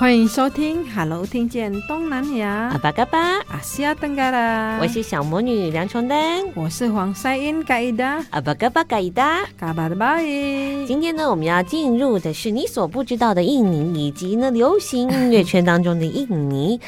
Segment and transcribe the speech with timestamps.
[0.00, 2.70] 欢迎收听《Hello，听见东南亚》。
[2.72, 3.18] 阿巴嘎巴，
[3.48, 10.86] 阿西亚登嘎啦，我是小魔女梁琼丹，我是黄赛英嘎伊达，阿巴嘎巴嘎伊达，嘎巴的巴伊。
[10.86, 16.80] 今天呢，我们要进入的是你所不知道的印尼，以及呢，流行音乐圈当中的印尼。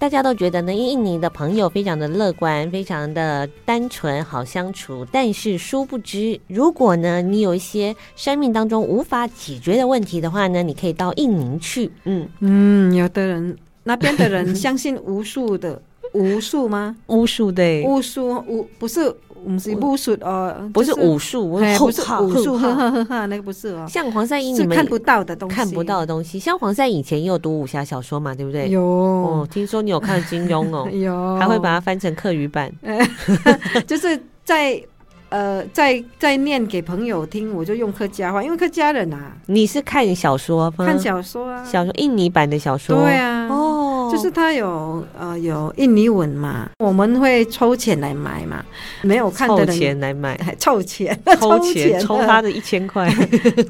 [0.00, 5.06] 大家都觉得呢，印尼的朋友非常的乐观，非常的单纯，好相处。
[5.12, 11.92] 但是殊不知，如果呢，你有一些生命当中无法解决的问题的话呢，你可以到印尼去。
[12.04, 15.82] 嗯嗯，有的人那边的人相信无数的
[16.14, 16.96] 无数吗？
[17.08, 19.14] 巫术对，巫术巫不是。
[19.44, 23.86] 不是武术哦，不是武术，不是武术，呵呵呵呵，那个不是哦。
[23.88, 26.38] 像黄赛英，你们看不到的东西，看不到的东西。
[26.38, 28.68] 像黄赛以前也有读武侠小说嘛，对不对？
[28.68, 32.70] 有哦，听说你有看金庸哦， 有，还会把它翻成客语版，
[33.86, 34.80] 就是在
[35.30, 39.32] 呃，在在念给朋友听，我就用客家话，因为客家人啊。
[39.46, 43.86] 你是看小说，看小说啊，小说印尼版的小说，对啊，哦。
[44.10, 48.64] 就是他有呃有印尼文嘛，我们会抽钱来买嘛，
[49.02, 53.08] 没有看的人钱来买， 凑钱， 凑钱，抽他的一千块，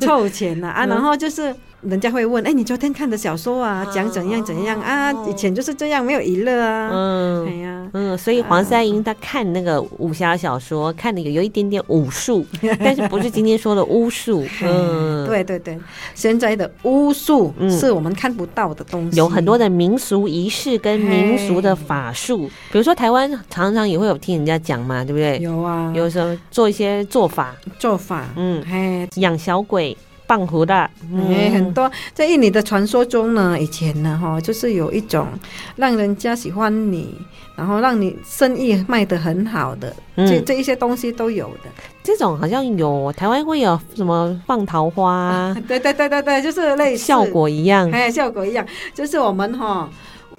[0.01, 1.55] 凑钱呐啊，然后就是。
[1.83, 5.13] 人家会问：“哎，你昨天看的小说啊，讲怎样怎样啊？
[5.29, 12.45] 以前就是这样，没有娱乐啊。”嗯，哎呀，嗯，所以黄三英他看那个武侠小说，看的有有一点点武术，
[12.79, 14.45] 但是不是今天说的巫术。
[14.63, 15.79] 嗯，对对对，
[16.15, 22.47] 现在的巫术是我们看不到的东西，有很多的民俗仪式跟民俗的法术。
[22.71, 25.39] 比如说台湾常常也会有听人家讲嘛，对不对？
[25.39, 29.97] 有啊，有时候做一些做法，做法，嗯，嘿，养小鬼。
[30.31, 35.27] 棒湖的，嗯，很多在印尼的传说中呢，以前呢，哈，就是有一种
[35.75, 37.13] 让人家喜欢你，
[37.57, 41.71] 然后让你生意卖得很好的，这、嗯、这一些东西都有的。
[42.05, 47.05] 这种好像有台湾会有什么放桃花、啊， 对对对对对，就是类似。
[47.05, 48.65] 效果一样，哎，效果一样，
[48.95, 49.91] 就是我们哈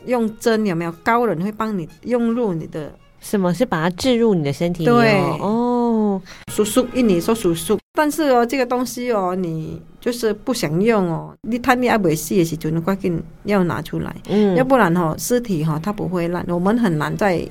[0.06, 0.92] 用针有没有？
[1.04, 2.94] 高人会帮你用入你的。
[3.22, 3.54] 什么？
[3.54, 4.86] 是把它置入你的身体里？
[4.86, 5.14] 对。
[5.40, 6.22] 哦，
[6.52, 17.42] 叔叔，印尼说叔叔，但是哦，这个东西哦，你就是不想用哦，你太你爱维系的时候，你赶紧要拿出来，嗯，要不然哈、哦，尸体哈、哦，它不会烂，我们很难再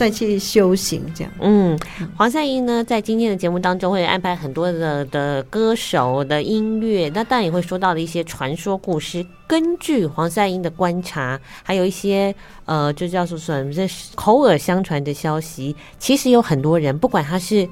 [0.00, 1.30] 再去修行这样。
[1.42, 1.78] 嗯，
[2.16, 9.22] 黄赛音呢，在今天的节目当中会安排很多的的歌手的音乐，那当然也会说到的一些传说故事。
[9.46, 12.34] 根据黄赛音的观察，还有一些
[12.64, 17.68] 呃，就叫做什么这口耳相传的消息，其实有很多人，不管他是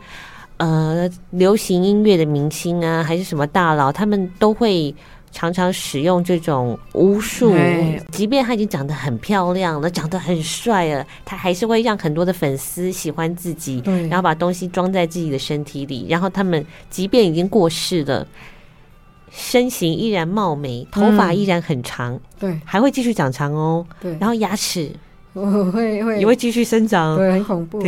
[0.59, 4.95] 呃流行音乐的明星啊，还是什么大佬，他们都会。
[5.31, 7.55] 常常使用这种巫术，
[8.11, 18.27] 即便他已经长得很漂亮了，长得很帅了，他还是会让很多的粉丝喜欢自己，然后把东西装在自己的身体里，然后他们即便已经过世了，
[19.31, 24.91] 身形依然貌美，头发依然很长，对，还会继续长长哦，对，然后牙齿。
[25.41, 27.81] 我 会会也会继续生长，对，很恐怖。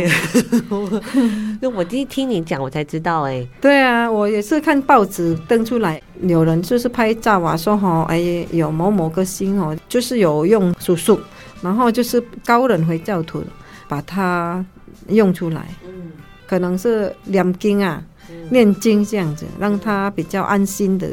[1.59, 3.45] 那 我第一听你讲，我才知道哎。
[3.59, 11.19] 对啊，我也是看报纸登出来，有人就是拍照啊，说哈，哎，有某某个星哦，就是有用术数，
[11.61, 13.43] 然后就是高人回教徒
[13.87, 14.65] 把它
[15.09, 16.11] 用出来，嗯，
[16.47, 18.01] 可能是念经啊，
[18.49, 21.09] 念经这样子，让他比较安心的。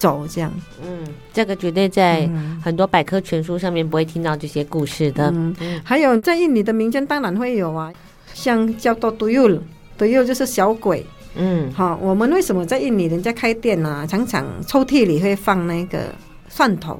[0.00, 0.50] 走这样，
[0.82, 2.28] 嗯，这个绝对在
[2.64, 5.30] 很多百科全书上面不会听到这些故事的。
[5.30, 5.54] 嗯，
[5.84, 7.92] 还有在印尼的民间当然会有啊，
[8.32, 11.04] 像叫做 Tuyul，Tuyul 就是小鬼。
[11.34, 14.06] 嗯，好，我们为什么在印尼人家开店呢、啊？
[14.06, 16.06] 常常抽屉里会放那个
[16.48, 16.98] 蒜头，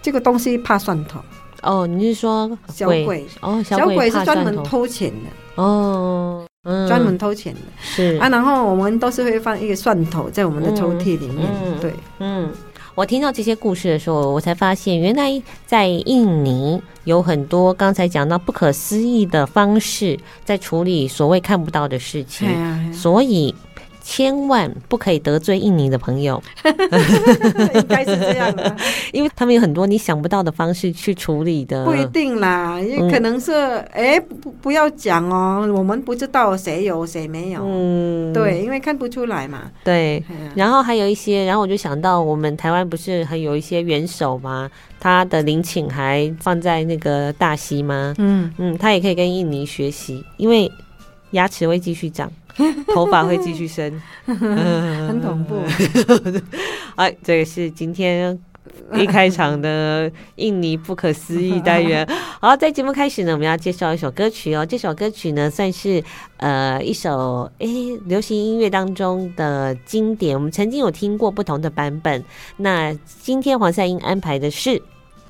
[0.00, 1.20] 这个东西怕蒜头。
[1.62, 3.26] 哦，你是说小鬼？
[3.42, 5.62] 哦，小鬼是专门偷钱的。
[5.62, 6.46] 哦。
[6.88, 8.18] 专门偷钱的，是。
[8.18, 12.50] 啊，然后我们都是会放一个蒜头在我们的抽屉里面，嗯、对，嗯，
[12.94, 22.48] 我听到这些故事的时候，我才发现，原来在印尼有很多刚才讲到不可思议的方式，在处理所谓看不到的事情，
[22.92, 23.54] 所以。
[24.08, 26.40] 千万不可以得罪印尼的朋友，
[27.74, 28.76] 应该是这样的，
[29.12, 31.84] 因为他们有很多你想不到的方式去处理的。
[31.84, 33.52] 不一定啦，也可能是
[33.92, 37.60] 哎、嗯，不不要讲哦，我们不知道谁有谁没有。
[37.64, 39.72] 嗯，对，因为看不出来嘛。
[39.82, 40.22] 对，
[40.54, 44.70] 然后还有一些，然后我就想到，我们台湾不是还有一些元首吗？
[45.00, 48.14] 他的陵寝还放在那个大溪吗？
[48.18, 50.70] 嗯嗯，他也可以跟印尼学习，因为
[51.30, 52.30] 牙齿会继续长。
[52.94, 55.56] 头发会继续生，很恐怖。
[56.96, 58.38] 哎，这个是今天
[58.94, 62.08] 一开场的印尼不可思议单元。
[62.40, 64.64] 好，在节目开始呢，我们要介绍一首歌曲哦。
[64.64, 66.02] 这首歌曲呢，算是
[66.38, 67.66] 呃一首哎
[68.06, 70.34] 流行音乐当中的经典。
[70.34, 72.24] 我们曾经有听过不同的版本。
[72.56, 72.90] 那
[73.20, 74.80] 今天黄赛英安排的是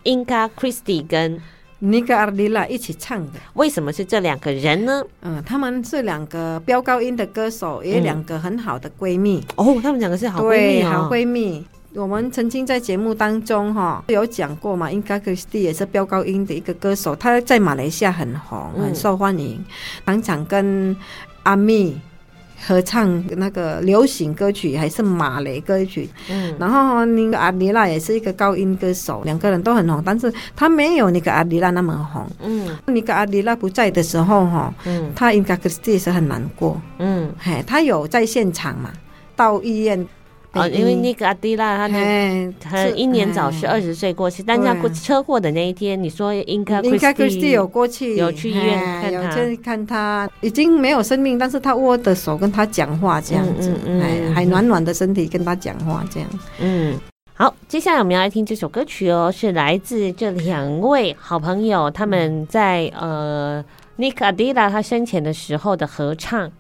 [0.05, 1.41] Inka Christie 跟。
[1.81, 5.03] 尼格阿迪拉一起唱的，为什么是这两个人呢？
[5.21, 9.45] 嗯，他们是两个飙高音的歌手，也两个很好的闺蜜。
[9.57, 11.65] 嗯、哦，他们两个是好闺蜜、哦、好闺蜜。
[11.95, 19.65] 我们曾经在节目当中哈有讲过嘛，应该克斯蒂也是飙高音的一个歌手，他在马来西亚很红，很受欢迎，
[20.05, 20.97] 常常跟
[21.43, 21.99] 阿密。
[22.65, 38.91] 合唱那个流行歌曲还是马雷歌曲，嗯，然后那个阿迪拉也是一个高音歌手，两个人都很红，但是他没有那个阿迪拉那么红，嗯，那个阿迪拉不在的时候哈，嗯，他应该是是很难过，嗯，嘿，他有在现场嘛，
[39.35, 40.07] 到医院。
[40.53, 41.95] 哦，因为那个阿迪拉，他
[42.59, 44.43] 他英年早逝，二十岁过世。
[44.43, 56.29] 但是他过车祸的那一天，你说应该应该 Christie 有过去，有去医院看他，有去看他，已经没有生命，但是他握的手跟他讲话这样子，嗯嗯，还暖暖的身体跟他讲话这样。
[56.61, 56.99] 嗯，
[57.35, 63.63] 好，接下来我们要来听这首歌曲哦，是来自这两位好朋友他们在呃
[63.99, 66.51] Nick Adila 他生前的时候的合唱。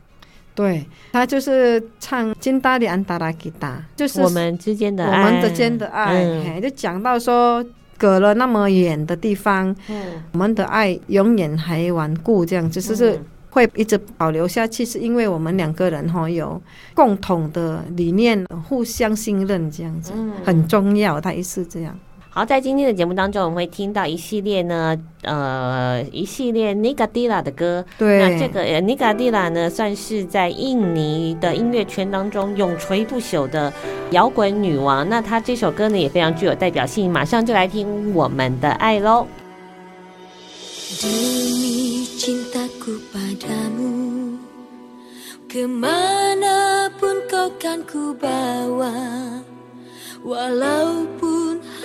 [0.56, 7.62] 对，他就是唱《金达里安达拉吉达》，就是我们之间的爱，我们之间的爱，嗯、就讲到说
[7.98, 13.20] 隔了那么远的地方，嗯、我们的爱永远还顽固，这样就是是
[13.50, 16.60] 会一直保留下去，是因为我们两个人哈有
[16.94, 21.20] 共同的理念，互相信任，这样子、嗯、很重要。
[21.20, 21.98] 他也是这样。
[22.36, 27.82] 好，在今天的节目当中，我们会听到一系列呢，呃，一系列尼加迪拉的歌。
[27.96, 33.72] 对，那这个尼加迪拉呢，算是在印尼的音乐圈当中永垂不朽的
[34.10, 35.08] 摇滚女王。
[35.08, 37.10] 那她这首歌呢，也非常具有代表性。
[37.10, 39.26] 马上就来听《我们的爱》喽。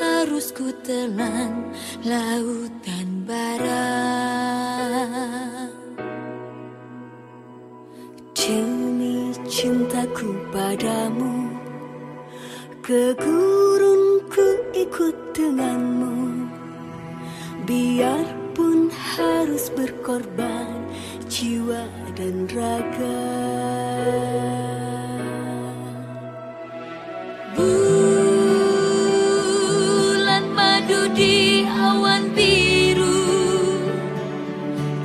[0.02, 1.70] Harus ku telan
[2.02, 3.86] lautan bara.
[8.34, 11.54] Demi cintaku padamu
[12.82, 16.50] Ke gurunku ikut denganmu.
[17.70, 20.90] Biarpun harus berkorban
[21.30, 21.86] jiwa
[22.18, 23.22] dan raga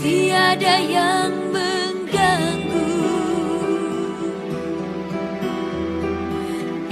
[0.06, 2.87] tiada yang mengganggu.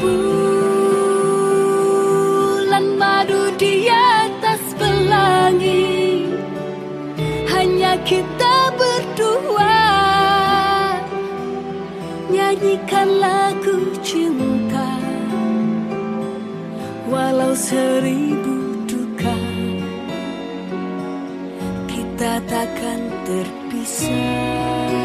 [0.03, 0.59] Bulan
[2.99, 6.27] madu di atas pelangi
[7.55, 9.79] Hanya kita berdua.
[12.35, 14.91] Nyanyikan lagu cinta.
[17.07, 18.63] Walau seribu
[21.88, 25.04] kita takkan terpisah.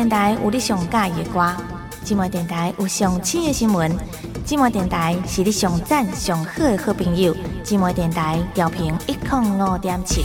[0.00, 1.54] 电台有你上喜欢的歌，
[2.06, 3.94] 寂寞电台有上新的新闻，
[4.46, 10.24] 寂寞电台是你上赞上好的好朋友，寂寞电台调频一零五点七。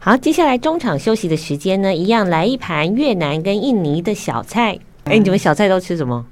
[0.00, 4.76] 好，接下来中场休息的时间呢，一样来一盘越南跟印尼的小菜。
[5.04, 6.26] 哎、你们小菜都吃什么？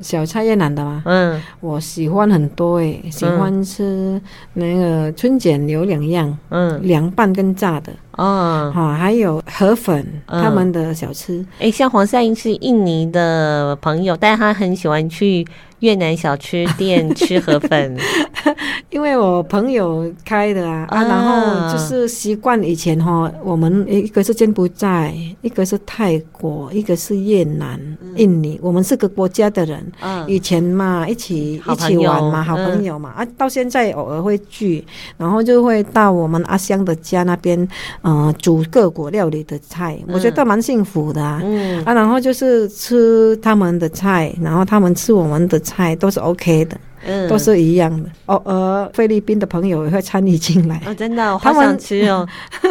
[0.00, 1.02] 小菜越南的吗？
[1.04, 4.20] 嗯，我喜欢很多诶、欸，喜欢吃
[4.54, 11.38] 那个春卷有两样，嗯，凉拌跟炸的，哦，好，还有河粉，嗯、他们的小吃。
[11.58, 15.46] 哎、欸，像黄赛英是印尼的朋友，但他很喜欢去。
[15.80, 17.94] 越南小吃店吃河粉，
[18.88, 27.78] 因为我朋友开的啊，啊，然后就是习惯以前哈，我们一个是柬埔寨，一个是泰国，一个是越南、
[28.16, 29.92] 印尼，我们四个国家的人，
[30.26, 34.82] 以前嘛一起一起玩嘛，好朋友嘛，啊，到现在偶尔会聚，
[35.18, 37.68] 然后就会到我们阿香的家那边，
[38.06, 41.42] 嗯，煮各国料理的菜，我觉得蛮幸福的啊，
[41.84, 45.60] 啊，然后就是吃他们的菜，然后他们吃我们的。
[45.66, 48.08] 菜都是 OK 的，嗯，都是一样的。
[48.26, 52.24] 偶尔菲律宾的朋友也会参与进来，哦，真的，我好想吃哦。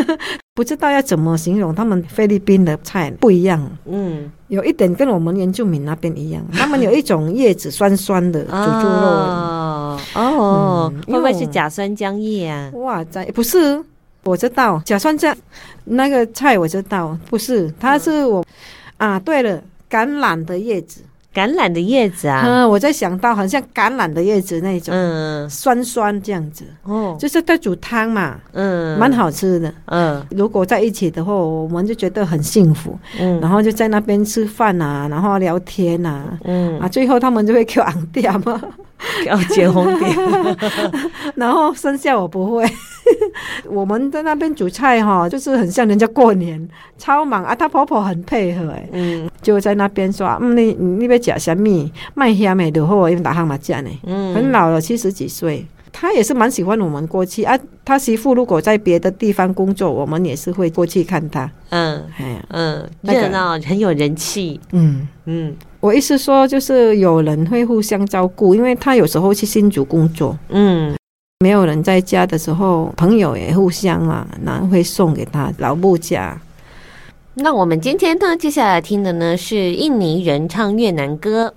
[0.55, 12.71] 不知道要怎么形容他们菲律宾的菜不一样，嗯，有一点跟我们原住民那边一样， 他们有一种叶子酸酸的煮猪肉，哦，哦，会不会是假酸浆叶啊？
[12.75, 13.83] 哇塞，不是，
[14.25, 15.35] 我知道假酸酱
[15.83, 18.43] 那个菜我知道，不是，它是我
[18.97, 21.01] 啊，对了，橄榄的叶子。
[21.31, 38.61] 橄榄的叶子啊，嗯，我在想到好像橄榄的叶子那种，嗯，酸酸这样子，哦，就是在煮汤嘛，嗯，蛮好吃的，嗯，如果在一起的话，我们就觉得很幸福，嗯，然后就在那边吃饭啊，然后聊天啊，嗯，啊，最后他们就会给我 昂掉嘛。
[39.25, 40.15] 要结红点，
[41.35, 42.65] 然后剩下我不会。
[43.69, 47.53] 我们在那边煮菜哈，就是很像人家过年，超忙啊。
[47.53, 51.91] 她婆婆很配合哎，嗯，就在那边说，嗯，你你要吃什么？
[52.15, 55.65] 卖虾米的货，因为打哈麻将呢，嗯，很老了，七十几岁。
[55.97, 57.57] 他也是蛮喜欢我们过去啊。
[57.85, 61.49] 他媳妇如果在别的地方工作，我们也是会过去看他。
[61.69, 64.59] 嗯，哎嗯，热闹，很有人气。
[64.73, 70.37] 嗯嗯，我意思说，就是有人会互相照顾，因为他有时候去新竹工作。
[70.49, 70.93] 嗯，
[71.39, 76.37] 没有人在家的时候，朋友也互相啊，然后会送给他老木家。
[77.35, 81.53] 那我们今天呢，接下来听的呢是印尼人唱越南歌。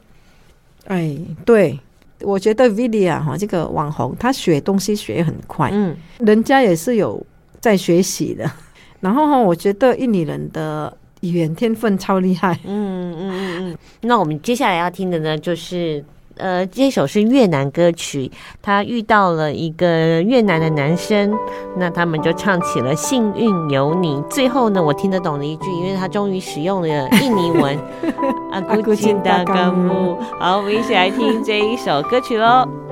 [0.87, 1.81] 哎，对。
[2.23, 7.25] 我觉得 Vidia 哈这个网红，他学东西学很快，嗯，人家也是有
[7.61, 8.51] 在学习的。
[9.01, 13.79] 然后哈，我觉得印尼人的语言天分超厉害，嗯嗯嗯嗯。
[14.01, 16.05] 那我们接下来要听的呢，就是。
[16.39, 18.31] 呃，这首是越南歌曲，
[18.63, 21.33] 他遇到了一个越南的男生，
[21.77, 24.17] 那他们就唱起了《幸运有你》。
[24.29, 27.79] 最后呢，我听得懂了一句，因为他终于使用了印尼文，
[28.53, 30.17] 阿古金达甘木。
[30.39, 32.88] 好，我们一起来听这一首歌曲喽。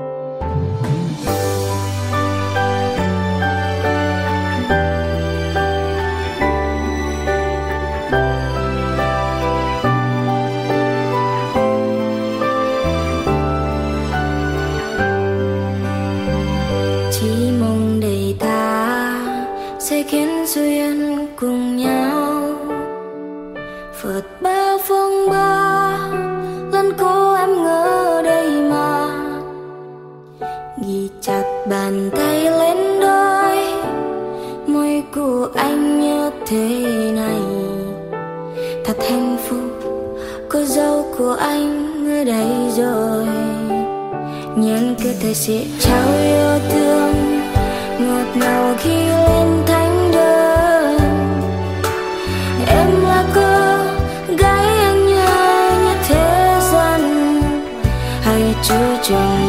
[31.87, 33.57] bàn tay lên đôi,
[34.67, 37.41] môi của anh như thế này.
[38.85, 39.91] Thật hạnh phúc
[40.49, 43.25] cô dâu của anh ở đây rồi.
[44.55, 47.13] Nhưng cứ thể sẽ trao yêu thương,
[47.99, 51.09] ngọt ngào khi lên thánh đường.
[52.67, 57.01] Em là cô gái anh nhớ như thế gian,
[58.21, 59.46] hay chưa trọng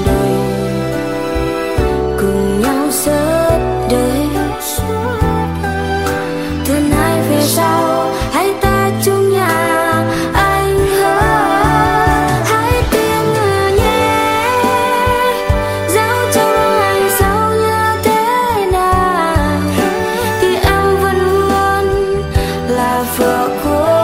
[23.18, 23.97] 跨过。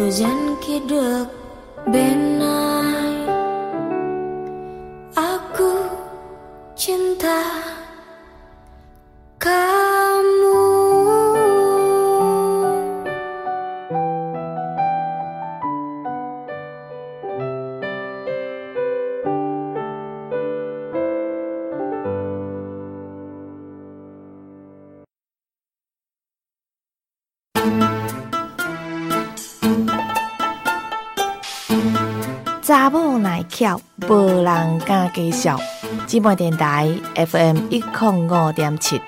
[0.00, 1.24] thời gian kia được
[1.86, 2.49] bên anh
[33.60, 35.60] 巧，无人敢介绍。
[36.06, 38.98] 姊妹电台 FM 一零五点七。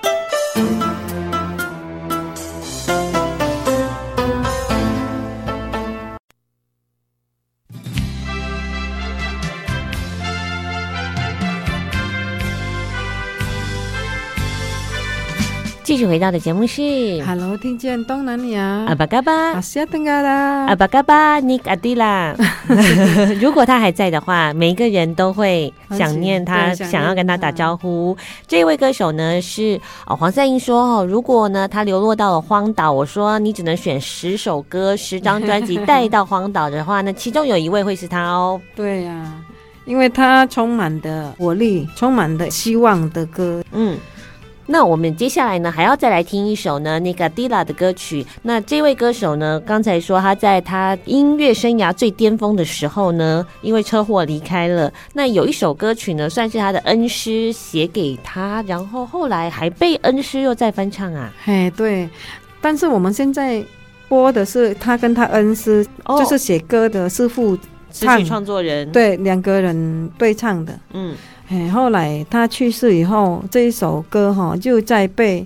[16.03, 16.81] 续回到的节目是
[17.25, 22.35] Hello，听见东南亚阿巴嘎巴阿西亚登嘎啦阿巴嘎巴尼阿迪啦。
[23.39, 28.17] 如果他还在的话，每一个人都会想念他，想要跟他打招呼。
[28.45, 38.59] 这位歌手呢是哦，黄赛英说哦，如果呢他流落到了荒岛，我说你只能选十首歌、十张专辑带到荒岛的话，那其中有一位会是他哦。
[38.75, 39.39] 对呀、啊，
[39.85, 43.97] 因为他充满的活力，充满的希望的歌，嗯。
[44.65, 48.25] 那我们接下来呢，还要再来听一首呢，那个迪拉的歌曲。
[48.41, 54.91] 那这位歌手呢，刚才说他在他音乐生涯最巅峰的时候呢，因为车祸离开了。
[55.13, 61.31] 那有一首歌曲呢，算是他的恩师写给他，然后后来还被恩师又再翻唱啊。
[61.43, 62.09] 嘿，对。
[62.61, 63.61] 但是我们现在
[64.07, 67.57] 播的是他跟他恩师，哦、就是写歌的师傅
[67.91, 71.13] 唱，词曲创作人，对，两个人对唱的，嗯。
[71.53, 75.45] 哎，后来他去世以后，这一首歌哈就在被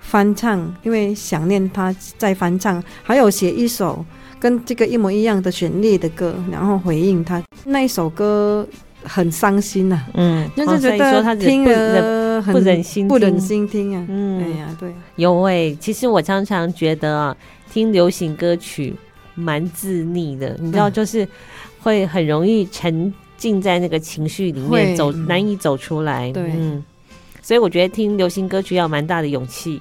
[0.00, 2.82] 翻唱，因为想念他，在翻唱。
[3.04, 4.04] 还有写一首
[4.40, 7.40] 跟这个一模一样的旋律的歌，然后回应他。
[7.64, 8.66] 那一首歌
[9.04, 14.04] 很伤心呐、啊，嗯，就是觉得听了很不忍心，不忍心听啊。
[14.08, 15.76] 嗯，哎呀，对，有诶。
[15.78, 17.36] 其实我常常觉得啊，
[17.72, 18.96] 听流行歌曲
[19.36, 21.28] 蛮自溺的，你知道，就是
[21.78, 23.14] 会很容易沉。
[23.40, 26.30] 浸在那个情绪里面走，难以走出来。
[26.30, 26.84] 对，嗯，
[27.40, 29.80] 所以我觉得听流行歌曲要蛮大的勇气。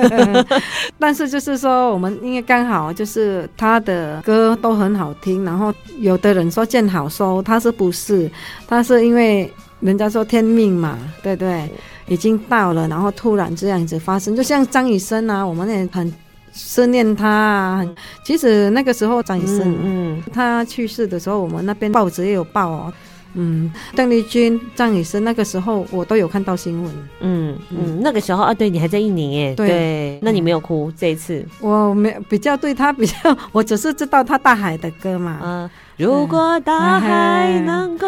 [0.98, 8.30] 但是就是说，我们因为刚好就是他的歌都很好听，然后有的人说见好收，他是不是？
[8.66, 11.68] 他是因为人家说天命嘛，对对，
[12.08, 16.10] 已经到了，然后突然这样子发生，就像张雨生啊，我们也很。
[16.54, 17.84] 思念他啊！
[18.22, 22.92] 其实那个时候张雨生，嗯，嗯，他去世的时候，我们那边报纸也有报哦。
[23.34, 26.92] 嗯，邓丽君、张雨生那个时候我都有看到新闻。
[27.20, 29.54] 嗯嗯，那个时候啊，对你还在印尼耶？
[29.54, 31.44] 对，对，那你没有哭这一次？
[31.60, 33.14] 我没比较对他比较，
[33.52, 35.40] 我只是知道他大海的歌嘛。
[35.42, 38.06] 嗯，如果大海能够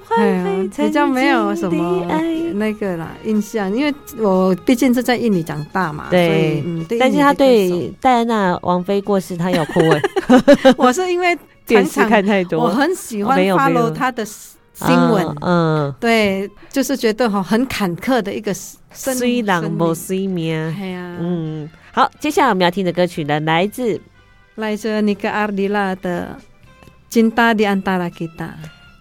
[0.00, 2.06] 换回比较没有什么
[2.54, 6.06] 那个啦印象，因为我毕竟是在印尼长大嘛。
[6.10, 10.02] 对，嗯，但是他对戴安娜王妃过世，他有哭哎。
[10.76, 14.26] 我是因为电视看太多，我很喜欢 follow 他的。
[14.74, 18.52] 新闻、啊，嗯，对，就是觉得哈很坎坷的一个
[18.92, 20.74] 虽然无睡眠，
[21.20, 24.00] 嗯，好，接下来我们要听的歌曲呢，来自
[24.56, 26.36] 来自尼克阿迪拉的
[27.12, 28.26] 《Cinta di Antara Kita》。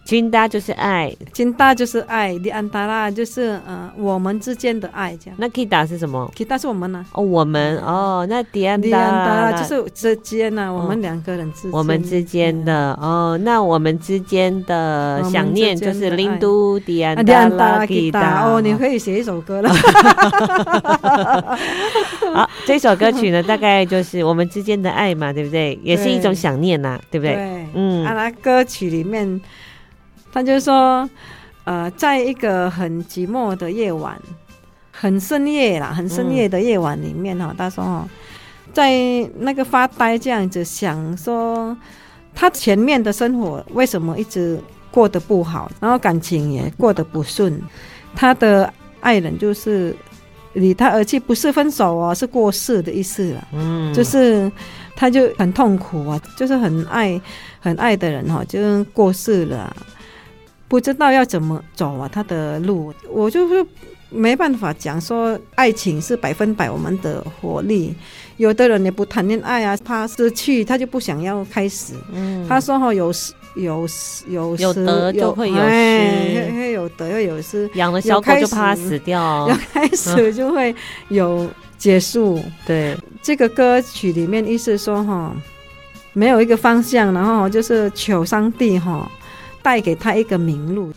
[0.06, 5.36] 金达就是爱，金达就是爱，迪安达拉就是呃我们之间的爱这样。
[5.40, 7.06] 那 Kita 是什么？Kita 是我们呢、啊？
[7.14, 11.78] 哦，我们哦，那迪安达拉就是之间呢、啊，我们两个人之间、哦。
[11.78, 19.70] 我们之间的哦，那我们之间的想念就是林都迪安达拉 Kita 哦，你可以写一首歌了。
[22.34, 25.80] 好，这首歌曲呢，大概就是我们之间的爱嘛，对不对？
[25.82, 27.36] 也是一种想念呐，对不对？
[27.36, 29.40] 对，嗯，啊，那歌曲里面。
[30.34, 31.08] 他就说，
[31.64, 34.20] 呃，在一个很寂寞的夜晚，
[34.92, 38.10] 很深夜啦，很深夜的夜晚里面哈，嗯、他说哈，
[38.74, 38.92] 在
[39.38, 41.78] 那个发呆这样子想说，
[42.34, 47.62] 他前面的生活为什么一直过得不好，然后感情也过得不顺，
[48.16, 49.96] 他的爱人就是
[50.54, 54.52] 离他而去，不是分手哦，是过世的意思了，嗯，就是
[54.96, 57.22] 他就很痛苦啊，就是很爱
[57.60, 59.76] 很爱的人哈，就过世了。
[60.74, 63.64] 不知道要怎么走啊，他的路，我就是
[64.10, 67.94] 没办法讲说爱情是百分百我们的活力。
[68.38, 71.94] 有的人也不谈恋爱啊，怕失去，他就不想要开始。
[72.12, 77.70] 嗯，他说哈，有时有时有有得就会有失，哎、有得又有失。
[77.76, 80.76] 养了小狗就怕它死掉，要开始就会
[81.10, 82.40] 有结束。
[82.40, 85.36] 嗯、对，这个歌曲里面意思说哈，
[86.14, 89.08] 没有一个方向，然后就是求上帝哈。
[89.64, 90.92] 带给他一个明路，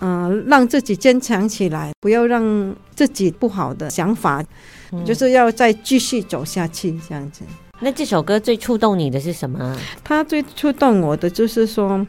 [0.00, 4.42] 嗯、呃，让自己坚强起来，不要让自己不好的想法，
[4.90, 7.42] 嗯、就是要再继续走下去，这样子。
[7.80, 9.78] 那这首歌最触动你的是什么？
[10.02, 12.04] 他最触动我的就是说，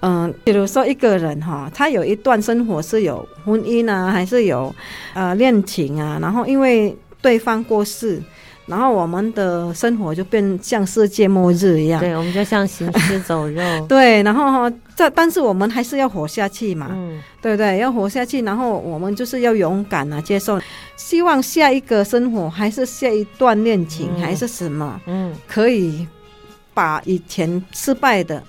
[0.00, 4.74] 嗯、呃，比如说一个人哈，他有一段生活是有婚姻啊，还是有
[5.12, 8.22] 呃恋情啊，然后因为对方过世。
[8.66, 13.62] 然后我们的生活就变像世界末日一样，对，我们就像行尸走肉。
[13.86, 17.78] 对，然后哈，这但是我们还是要活下去嘛，嗯，对不对？
[17.78, 20.58] 要活下去，然后我们就是要勇敢啊，接受，
[20.96, 26.06] 希望下一个生活还是下一段恋情，嗯、还是什么，嗯，可以
[26.72, 28.42] 把以前失败的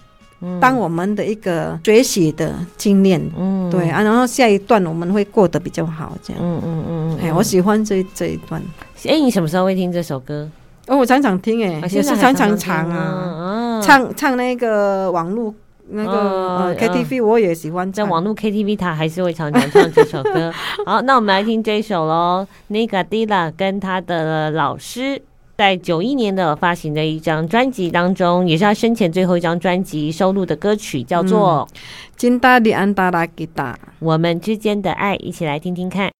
[0.62, 7.20] 当我们的一个学习的经验，嗯，对啊，然后下一段我们会过得比较好，这样，嗯嗯嗯。
[7.22, 8.62] 哎，我喜欢这这一段。
[9.08, 10.50] 哎，你什么时候会听这首歌？
[10.88, 15.54] 哦，我常常听，哎，也是常常唱啊，唱唱那个网络
[15.90, 20.52] 那个 KTV，我也喜欢在网络 KTV，他还是会常常唱这首歌。
[20.86, 25.22] 好，那我们来听这首喽 Niga Dila 跟他的老师。
[25.58, 31.66] 在九一年的发行的一张专辑当中，也是他生前最后一张专辑收录的歌曲，叫做
[32.18, 36.12] 《金达里安达拉吉达》，我们之间的爱，一起来听听看。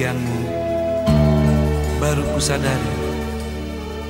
[0.00, 0.16] Yang
[2.00, 2.94] Baru kusadari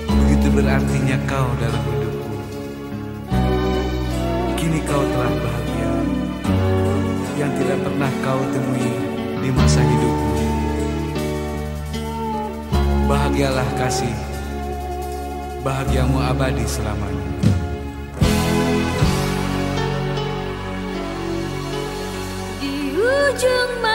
[0.07, 2.37] Begitu berartinya kau dalam hidupku
[4.55, 5.95] Kini kau telah bahagia
[7.43, 8.93] Yang tidak pernah kau temui
[9.41, 10.31] di masa hidupku.
[13.11, 14.15] Bahagialah kasih
[15.67, 17.31] Bahagiamu abadi selamanya
[22.63, 23.90] Di ujung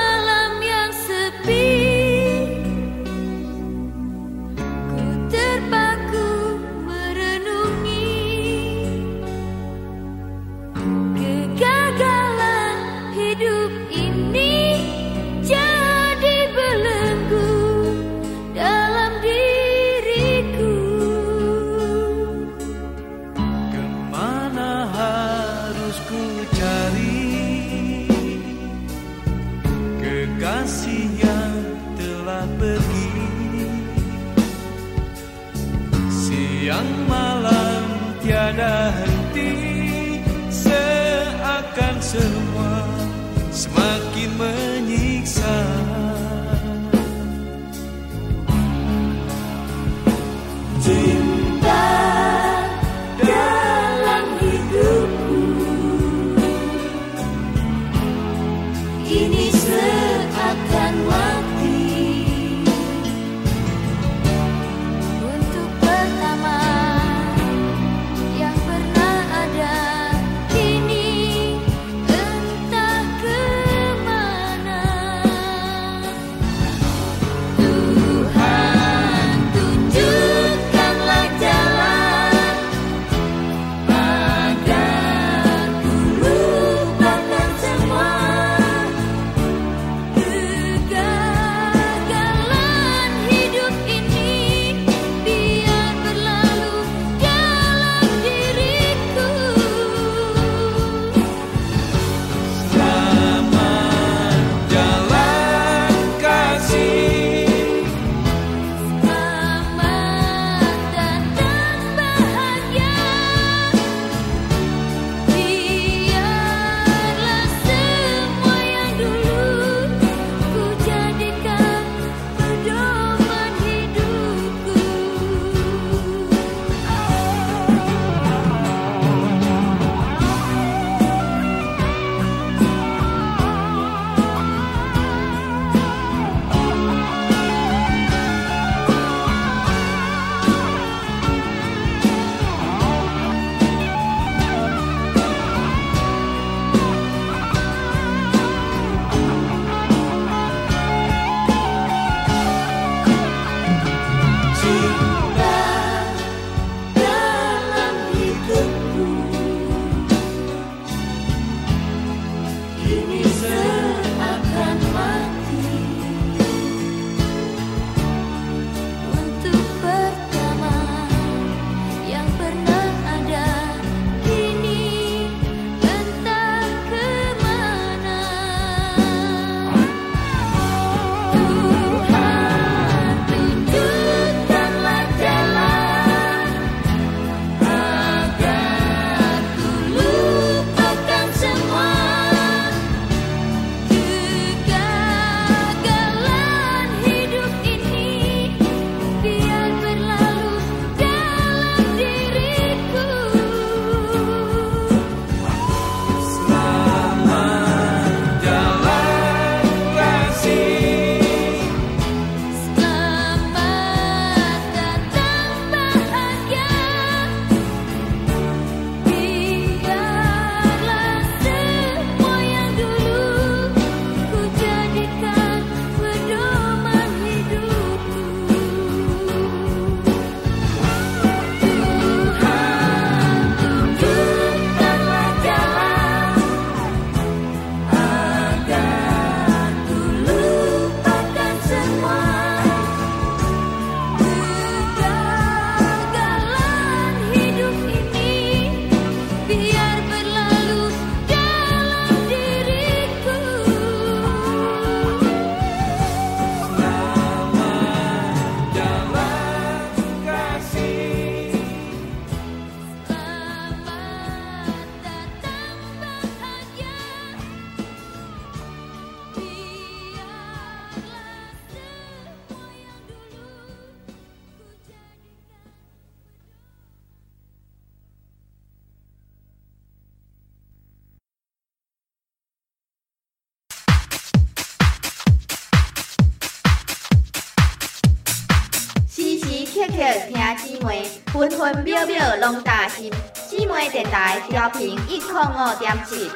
[295.47, 296.29] 五点七。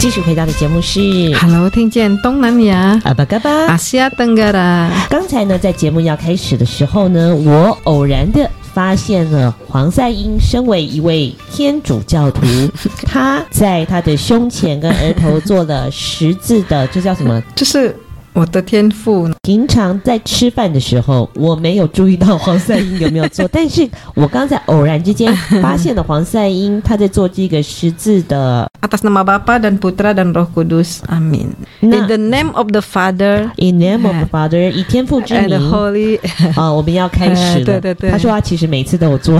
[0.00, 1.00] 继续回到的节目是
[1.34, 4.90] Hello，听见东南亚阿巴嘎巴阿西亚登嘎啦。
[5.10, 12.46] 刚才呢，在节目要开始的时候呢，我偶然的发现了黄赛英身为一位天主教徒，
[13.04, 17.42] 他在他的胸前跟额头做了十字的，这叫什么？
[17.56, 17.92] 就是。
[18.38, 19.28] 我的天赋。
[19.42, 28.68] 平常在吃饭的时候，我没有注意到黄赛英有没有做，但是我刚才偶然之间发现了黄赛英他在做这个十字的。
[28.80, 31.00] Atas nama Bapa dan Putra dan Roh Kudus.
[31.08, 31.48] Amin.
[31.80, 33.50] In the name of the Father.
[33.56, 34.70] In name of the Father.
[34.70, 35.58] 以天父之名。
[35.58, 36.20] And Holy.
[36.54, 37.64] 啊， 我们要开始了。
[37.66, 38.10] 对对对。
[38.10, 39.36] 他说他其实每次都有做，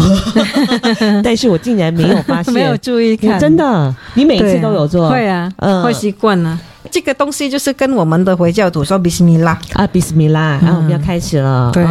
[1.23, 3.39] 但是我竟然没有发现，没有注意看。
[3.39, 5.09] 真的，你每次都有做？
[5.09, 6.59] 会啊，嗯，会习惯了。
[6.91, 11.85] 这个东西就是跟我们的回教徒说比斯米拉啊，比斯米拉，然后我们要开始了，对，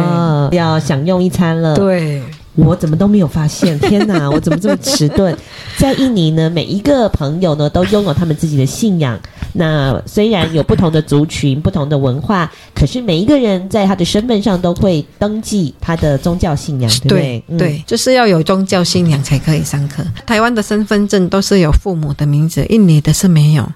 [0.56, 1.74] 要享用一餐了。
[1.76, 2.22] 对，
[2.56, 5.36] 我怎么都没有发现， 天哪，我怎么这么迟钝？
[5.76, 9.18] 在印尼呢，每一个朋友呢都拥有他们自己的信仰。
[9.54, 17.58] 那虽然有不同的族群、不同的文化，可是每一个人在他的身份上都会登记他的宗教信仰，对不对？
[17.58, 20.04] 对，就是要有宗教信仰才可以上课。
[20.26, 23.66] 台湾的身份证都是有父母的名字，印尼的是没有。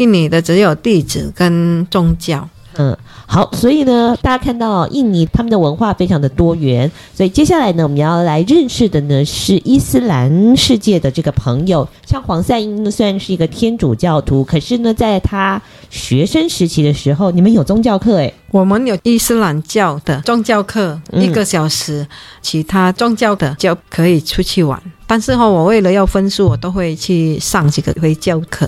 [0.00, 15.60] 印尼的只有地址跟宗教，嗯，好，所以呢，大家看到印尼他们的文化非常的多元，所以接下来呢，我们要来认识的呢是伊斯兰世界的这个朋友，像黄赛英呢，虽然是一个天主教徒，可是呢，在他
[15.90, 22.08] 学生时期的时候，你们有宗教课诶，我们有伊斯兰教的宗教课一个小时，嗯、
[22.40, 28.66] 其他宗教的就可以出去玩，但是哈，我为了要分数，我都会去上这个回教课。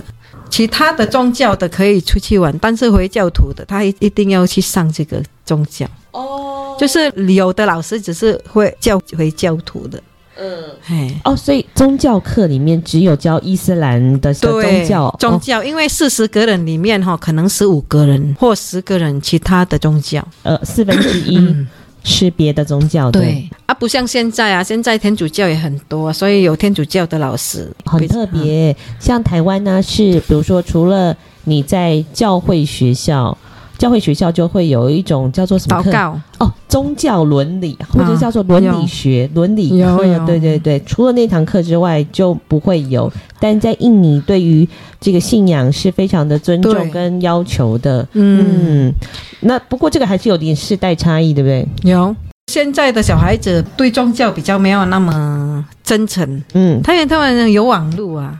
[0.53, 5.83] 其他的宗教的可以出去玩，但是回教徒的他一一定要去上这个宗教。
[6.11, 6.77] 哦。
[6.79, 9.99] 就是有的老师只是会教回教徒的，
[10.37, 21.39] 嗯，嘿，哦，所以宗教课里面只有教伊斯兰的宗教，宗教，因为四十个人里面哈，可能十五个人或十个人其他的宗教，呃，四分之一。
[22.03, 28.71] 是别的宗教，对，对啊，不像现在啊，现在天主教也很多，所以有天主教的老师很特别。
[28.71, 33.37] 嗯、像台湾呢，是比如说，除了你在教会学校。
[33.83, 35.89] 教会学校就会有一种叫做什么课？
[35.89, 40.25] 祷告哦，宗教伦理或者叫做伦理学、啊、伦理课。
[40.25, 43.11] 对对对，除了那堂课之外就不会有。
[43.41, 44.65] 但在印尼，对于
[45.01, 48.07] 这个信仰是非常的尊重跟要求的。
[48.13, 48.93] 嗯，嗯，
[49.41, 51.67] 那不过这个还是有点世代差异，对不对？
[51.91, 52.15] 有，
[52.53, 56.41] 现在的小孩子对宗教比较没有那么真诚。
[56.53, 58.39] 嗯，他们他们有网络啊。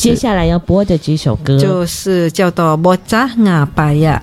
[0.00, 4.18] 接下来要播的几首歌就是叫做《Bocah Ngabayar》。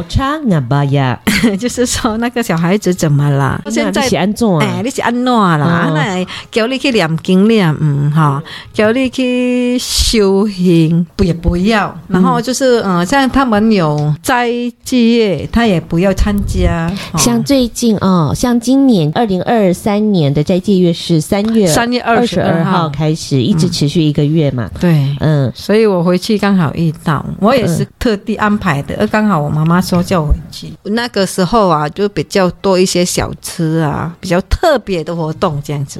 [0.00, 1.18] 不差那巴呀，
[1.58, 3.60] 就是说那个小孩子怎么了？
[3.68, 4.58] 现在是安怎啊？
[4.62, 5.90] 哎，你是安怎啦？
[5.92, 8.40] 那叫你去念经念，嗯哈，
[8.72, 11.92] 叫你去修行，不也不要。
[12.06, 14.48] 然后就是嗯，像他们有斋
[14.84, 16.88] 戒月，他也不要参加。
[17.16, 24.70] 像最近哦，像今年二零二三年的斋戒月是三月三月二十二号开始，一直持续一个月嘛。
[24.78, 29.78] 对，嗯，所以我回去刚好遇到，我也是特地安排的，而刚好我妈妈。
[29.88, 35.98] 说叫我回去，那个时候啊，就比较多一些小吃啊，比较特别的活动这样子，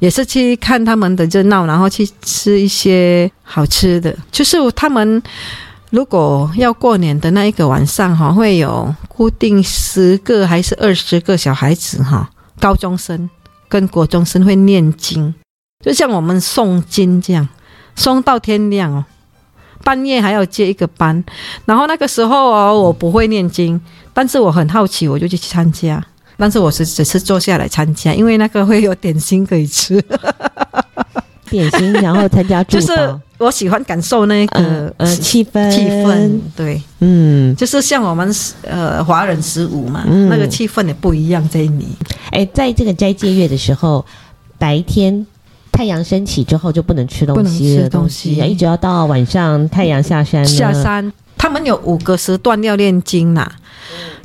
[0.00, 4.14] 也是去看他们的热闹，然后去吃一些好吃的。
[4.30, 5.22] 就是他们
[5.88, 12.28] 如果要过年的那一个晚上哈，会有固定十个还是二十个小孩子哈，
[12.60, 13.30] 高中生
[13.68, 15.34] 跟国中生会念经，
[15.82, 17.48] 就像我们诵经这样，
[17.96, 19.04] 诵到天亮哦。
[19.84, 21.22] 半夜还要接一个班，
[21.64, 23.80] 然后那个时候哦，我不会念经，
[24.12, 26.04] 但是我很好奇，我就去参加。
[26.38, 30.02] 但是我是只是坐下来参加，因为那个会有点心可以吃，
[31.48, 32.90] 点心，然后参加就是
[33.38, 41.96] 我喜欢感受那个呃，呃气氛，气氛对，嗯，就是像我们呃华人十五嘛，嗯、那个气氛也不一样在你。
[42.30, 44.04] 哎，在这个斋戒月的时候，
[44.58, 45.24] 白天。
[45.72, 50.46] 太阳升起之后就不能吃东西，吃东西，一直要到晚上太阳下山。
[50.46, 53.50] 下山，他们有五个时段要念经呐，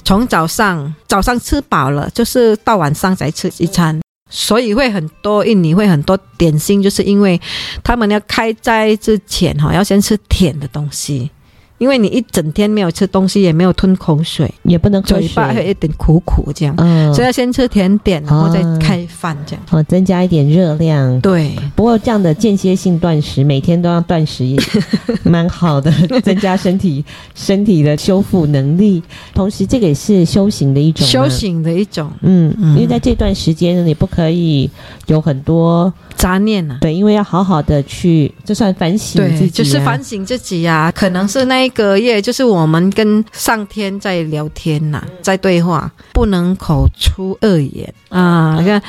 [0.04, 7.40] 从早上早上吃饱了，就是到晚上才吃一餐，所以会很多印尼会很多点心，就是因为
[7.82, 11.32] 他们要开斋之前哈，要先吃甜的东西，
[11.78, 21.20] 因为你一整天没有吃东西，也没有吞口水，也不能喝嘴巴会有一点苦苦这样，嗯，所以要先吃甜点，然后再开饭这样，哦，增加一点热量。
[21.22, 24.60] 对，不过这样的间歇性断食，每天都要断食也
[25.24, 25.92] 蛮好的，
[26.24, 27.04] 增加身体
[27.36, 29.04] 身体的修复能力。
[29.34, 32.12] 同时，这个也是修行的一种，修行的一种。
[32.22, 34.70] 嗯，嗯因为在这段时间呢，你不可以
[35.08, 36.78] 有很多杂念啊。
[36.82, 40.92] 对，因为要好好的去，就算反省自己，啊，就是反省自己呀，啊。
[40.92, 48.56] 可能是那一个月，就是我们跟上天在聊天呐，在对话，不能口出恶言啊。
[48.58, 48.82] 你看，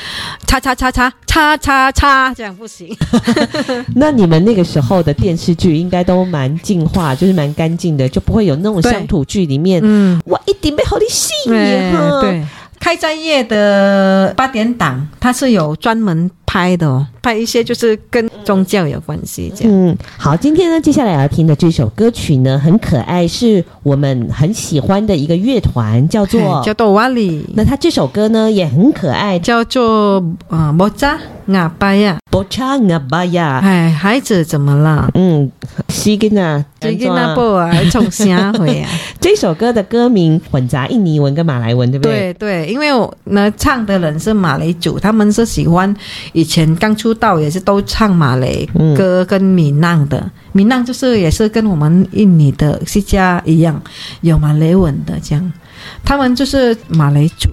[0.47, 2.97] 叉叉叉叉叉叉叉，这样不行。
[3.97, 12.47] 那你们那个时候的电视剧应该都蛮净化，就是蛮干净的，就不会有那种乡土剧里面，嗯，我一定被好的戏对。
[12.81, 19.71] 开斋夜的八点档，它是有专门拍的哦，拍一些就是跟宗教有关系这样。
[19.71, 27.45] 嗯，好，今天呢，接下来要听的这首歌曲呢，很可爱，是我们很喜欢的一个乐团，叫做 叫做瓦里。
[27.55, 31.19] 那他这首歌呢也很可爱，叫做啊莫扎
[31.49, 33.61] 阿巴呀，莫扎阿巴呀。
[33.63, 35.11] 哎，孩子怎么了？
[35.13, 35.51] 嗯，
[35.89, 38.89] 西根啊，西根啊，不啊，从啥回啊？
[39.21, 42.33] 这首歌的歌名混杂印尼文跟马来文，对不对？
[42.33, 45.95] 对对，因为我呢唱的人是马来族，他们是喜欢。
[46.39, 48.49] 以前刚出道也是都唱马来
[48.97, 53.83] 歌跟闽南的，闽南就是也是跟我们印尼的西家一样
[54.21, 55.53] 有马来文的这样，
[56.05, 57.49] 他们就是马来族，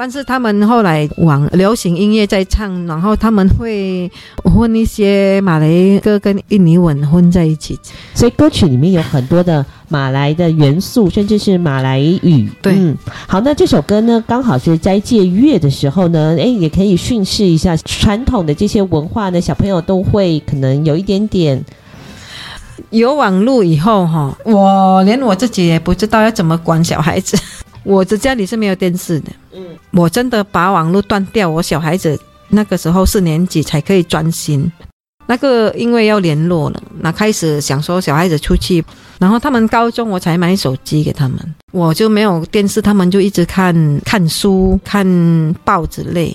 [0.00, 4.10] 但是他们后来往流行音乐在唱，然后他们会
[4.42, 5.68] 混一些马来
[6.02, 7.78] 歌跟印尼文混在一起，
[8.14, 9.62] 所以歌曲里面有很多的。
[9.92, 12.48] 马来的元素，甚至是马来语。
[12.62, 12.96] 对，嗯，
[13.26, 21.62] 好，那这首歌呢，刚好是斋戒月的时候呢，诶，也可以训示一下传统的这些文化呢，小朋友都会可能有一点点。
[22.90, 27.36] 有网络以后，哈，我连我自己也不知道要怎么管小孩子。
[27.82, 32.18] 我的家里是没有电视的，嗯，我真的把网络断掉，我小孩子
[32.48, 34.70] 那个时候四年级才可以专心。
[35.26, 38.84] 那个因为要联络了，那开始想说小孩子出去，
[39.20, 46.34] 然后他们高中我才买手机给他们，我就没有电视，他们就一直看看书、看报纸类。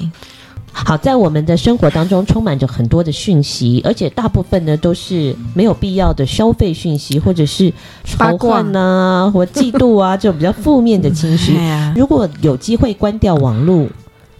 [0.77, 7.71] 好，在我们的生活当中充满着很多的讯息，而且大部分呢都是没有必要的消费讯息，或者是
[8.03, 11.57] 仇恨啊或嫉妒啊这种比较负面的情绪。
[11.95, 13.87] 如果有机会关掉网络。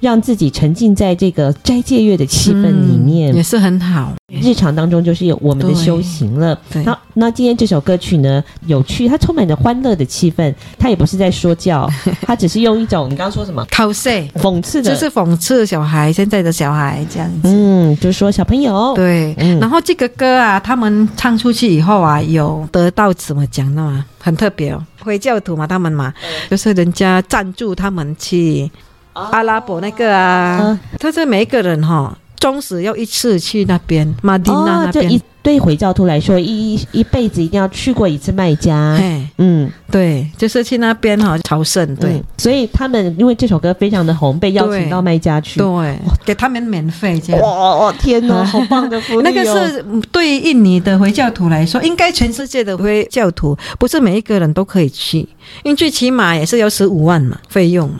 [0.06, 4.14] 让自己沉浸在这个斋戒月的气氛里面，嗯，也是很好。
[4.42, 6.56] 日常当中就是有我们的修行了。
[6.86, 10.54] 那，那今天这首歌曲呢，有趣，它充满着欢乐的气氛。
[10.78, 11.90] 它也不是在说教，
[12.22, 13.66] 它只是用一种你刚刚说什么？
[13.72, 17.42] 考试讽刺的，就是讽刺小孩，现在的小孩这样子。
[17.46, 19.34] 嗯，就是说小朋友对。
[19.40, 24.06] 嗯，然后这个歌啊，他们唱出去以后啊，有得到怎么讲的嘛？
[24.20, 26.14] 很特别哦，回教徒嘛，他们嘛，
[26.50, 28.70] 就是人家赞助他们去。
[29.16, 35.22] 阿拉伯那个啊，他这每一个人哈，终始要一次去那边马丁娜那边。
[35.46, 39.00] 对回教徒来说，一一辈子一定要去过一次麦加。
[39.38, 41.96] 嗯，对，就是去那边哈朝圣。
[41.98, 45.60] 对、嗯，所以他们因为这首歌非常的红，被邀请到麦加去。
[45.60, 47.42] 对，对给他们免费这样。
[47.44, 49.22] 哇，天哪，好棒的福利、哦！
[49.30, 55.20] 那个是对于印尼的回教徒来说，应该全世界的回教徒不是每一个人都可以去，
[55.62, 58.00] 因为最起码也是要十五万嘛费用嘛、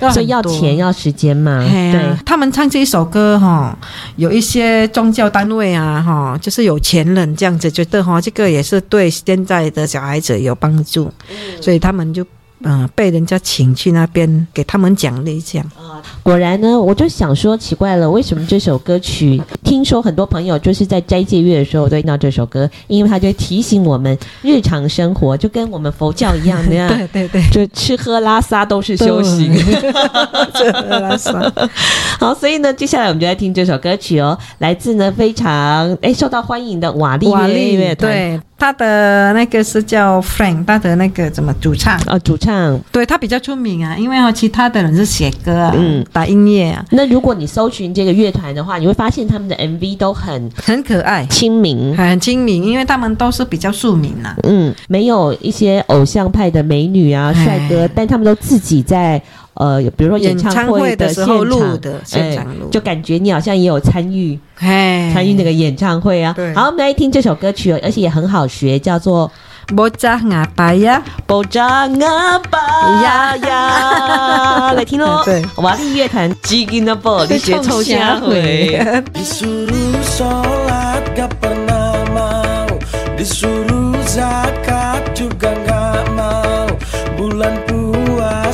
[0.00, 1.58] 嗯，所以要钱要时间嘛。
[1.68, 3.76] 对，他们唱这一首歌哈，
[4.14, 6.78] 有一些宗教单位啊哈，就是有。
[6.84, 11.10] 前人这样子觉得哈，这个也是对现在的小孩子有帮助，
[11.62, 12.24] 所以他们就
[12.64, 15.70] 嗯、呃、被人家请去那边给他们奖励这样。
[16.22, 31.52] 果然呢，我就想说奇怪了，为什么这首歌曲听说很多朋友就是在斋戒月的时候都听到这首歌，因为它就提醒我们日常生活就跟我们佛教一样的呀，对对对，就吃喝拉撒都是修行，吃喝拉撒。
[32.18, 38.12] 好，所以呢，接下来我们就来听这首歌曲哦，来自呢非常诶受到欢迎的瓦力乐乐团。
[38.12, 38.40] 对。
[38.64, 42.00] 他的那个是叫 Frank，他的那个怎么主唱？
[42.06, 46.82] 哦，主唱，对他比较出名啊，因为哦，其他的人是写歌啊，嗯，打音乐啊。
[46.92, 54.36] 那如果你搜寻这个乐团的话，你会发现他们的 MV 都很很可爱、亲民，很亲民，因为他们都是比较庶民呐、啊。
[54.44, 59.20] 嗯，没有一些偶像派的美女啊、帅哥，但他们都自己在。
[59.54, 66.34] 呃，比如说演唱会的时候录的现场录，就感觉你好像也有参与，参与那个演唱会啊。
[66.54, 69.30] 好，我们来听这首歌曲，而且也很好学，叫做
[69.74, 73.42] 《Bocah Ngabaya》，Bocah Ngabaya，
[74.74, 75.22] 来听喽。
[75.26, 78.82] 对，瓦力乐团，Jiginabo，你学臭虾会。
[85.14, 85.63] juga nggak mau Bulan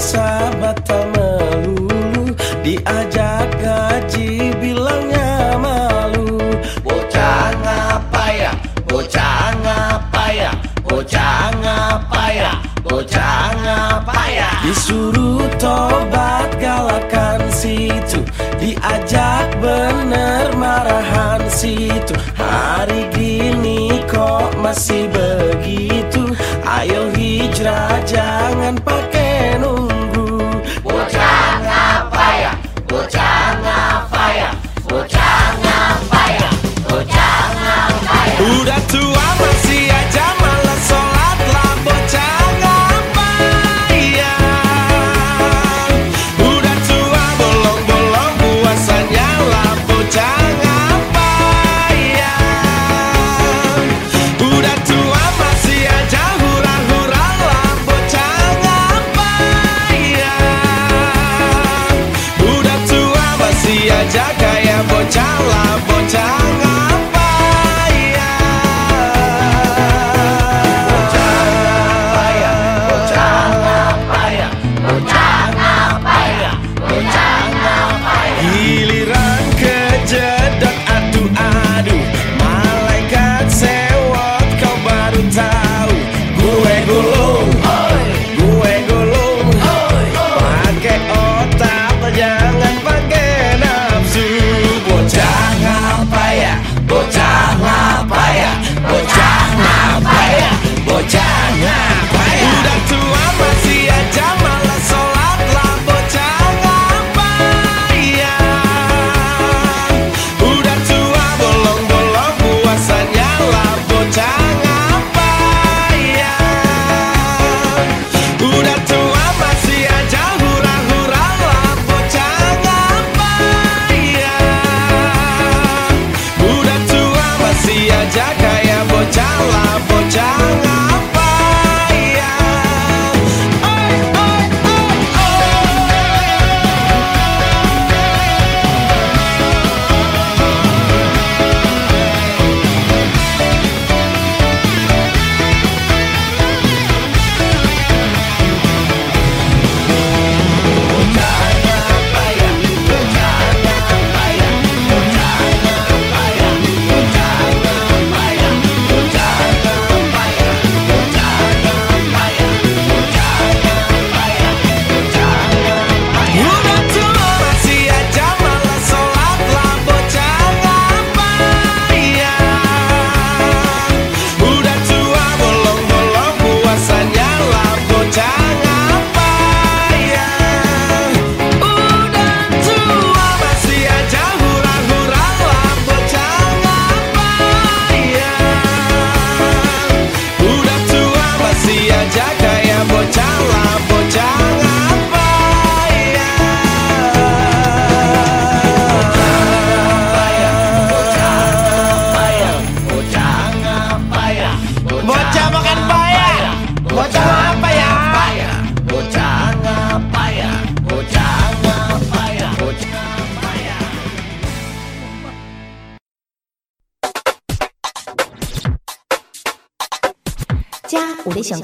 [0.01, 2.33] puasa batal melulu.
[2.65, 6.41] Diajak gaji bilangnya malu.
[6.81, 8.53] Bocah ngapa ya,
[8.89, 10.53] bocah ngapa ya?
[10.81, 14.51] Bocah ngapa ya, bocah ngapa ya?
[14.65, 18.25] Disuruh tobat galakan situ.
[18.57, 22.17] Diajak bener marahan situ.
[22.41, 26.33] Hari gini kok masih begitu.
[26.65, 29.20] Ayo hijrah jangan pakai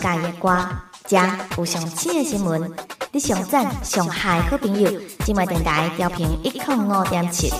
[0.06, 0.56] 大热歌，
[1.04, 1.18] 遮
[1.58, 2.72] 有上新的新闻，
[3.10, 4.88] 你上赞上嗨好朋友，
[5.24, 7.52] 今麦电台调频一零五点七。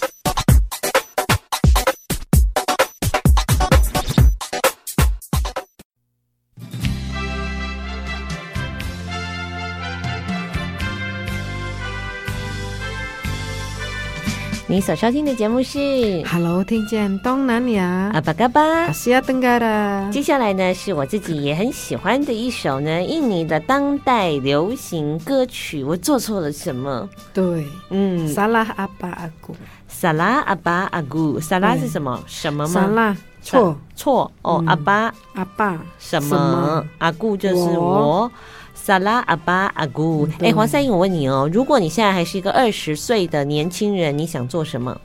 [14.69, 15.79] 你所收听的节目是
[16.27, 18.89] Hello，听见东南亚阿巴嘎巴。
[18.89, 25.85] Asia Tenggara，接下来呢，是我自己也很喜欢的一首呢，印尼的当代流行歌曲。
[25.85, 27.09] 我做错了什么？
[27.33, 29.55] 对，嗯，Salah apa aku？
[29.87, 32.21] 萨拉阿巴阿古，萨拉是什么？
[32.27, 36.85] 什么吗？Salah 错错哦，嗯阿巴阿巴什什么么？
[36.99, 38.33] 阿古就是我我。
[38.87, 44.97] 萨拉阿巴阿姑，哎，对黄赛英，我问你哦，如果你现在还是一个二十岁的年轻人，你想做什么？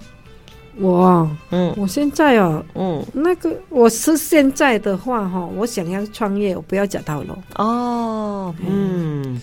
[0.77, 7.35] 我嗯我现在哦，嗯，那个我是现在的话哈，我想要创业，我不要假到楼。
[7.55, 9.41] 哦，嗯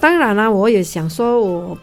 [0.00, 1.76] 当然啦、我也想说我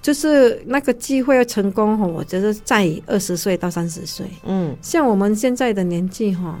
[0.00, 4.26] 就是那个机会要成功哈，我觉得在二十岁到三十岁。
[4.44, 6.58] 嗯像我们现在的年纪哈，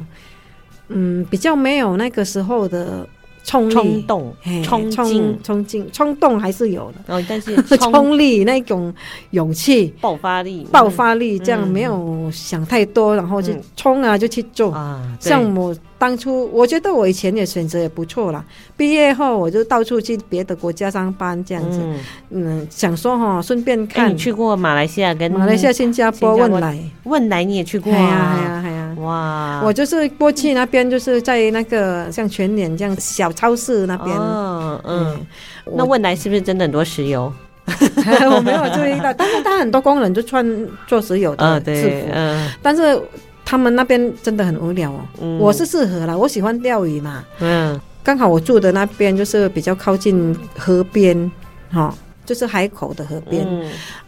[0.86, 3.04] 嗯，比较没有那个时候的。
[3.44, 4.34] 冲冲动、
[4.64, 8.92] 冲冲、冲劲、冲动还是有的，哦，但是 冲力那种
[9.30, 14.72] 勇气、爆发力、爆发力，这样没有想太多，然后就冲啊，就去做。
[14.72, 15.02] 啊。
[15.20, 18.44] 像我当初，我觉得我以前也选择也不错啦。
[18.76, 21.80] 毕业后我就到处去别的国家上班，这样子，
[22.30, 24.12] 嗯，想说哈，顺便看。
[24.12, 28.64] 你去过马来西亚跟马来西亚、新加坡、汶莱，汶莱你也去过啊？
[28.96, 29.62] 哇！
[29.64, 34.16] 我就是过去那边，就是在那个像全联这样小超市那边。
[34.18, 35.26] 嗯嗯，
[35.76, 37.32] 那汶莱是不是真的很多石油？
[37.64, 40.44] 我没有注意到，但是他很多工人就穿
[40.88, 42.08] 做石油的制服。
[42.12, 43.00] 嗯，但是
[43.52, 45.38] 他们那边真的很无聊哦。
[45.38, 47.22] 我是适合啦，我喜欢钓鱼嘛。
[47.38, 51.30] 嗯，刚好我住的那边就是比较靠近河边，
[51.70, 51.94] 哈。
[52.24, 53.44] 就是海口的河边，